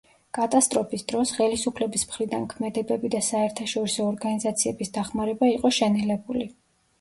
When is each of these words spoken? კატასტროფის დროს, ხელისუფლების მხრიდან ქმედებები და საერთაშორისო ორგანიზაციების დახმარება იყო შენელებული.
კატასტროფის 0.35 1.03
დროს, 1.11 1.33
ხელისუფლების 1.39 2.05
მხრიდან 2.07 2.47
ქმედებები 2.53 3.11
და 3.17 3.21
საერთაშორისო 3.27 4.09
ორგანიზაციების 4.13 4.93
დახმარება 4.97 5.53
იყო 5.53 5.73
შენელებული. 5.79 6.49